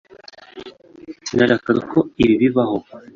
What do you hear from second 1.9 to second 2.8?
ko ibi bibaho